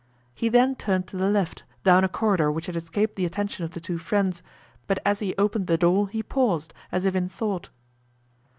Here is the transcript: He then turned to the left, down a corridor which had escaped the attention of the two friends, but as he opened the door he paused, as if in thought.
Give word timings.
He 0.33 0.49
then 0.49 0.75
turned 0.77 1.05
to 1.09 1.15
the 1.15 1.29
left, 1.29 1.63
down 1.83 2.03
a 2.03 2.09
corridor 2.09 2.51
which 2.51 2.65
had 2.65 2.75
escaped 2.75 3.15
the 3.17 3.25
attention 3.27 3.65
of 3.65 3.73
the 3.75 3.79
two 3.79 3.99
friends, 3.99 4.41
but 4.87 4.97
as 5.05 5.19
he 5.19 5.35
opened 5.37 5.67
the 5.67 5.77
door 5.77 6.07
he 6.09 6.23
paused, 6.23 6.73
as 6.91 7.05
if 7.05 7.15
in 7.15 7.29
thought. 7.29 7.69